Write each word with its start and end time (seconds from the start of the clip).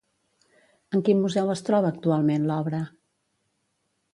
En 0.99 1.03
quin 1.09 1.19
museu 1.25 1.51
es 1.55 1.63
troba 1.67 1.91
actualment 1.97 2.49
l'obra? 2.53 2.81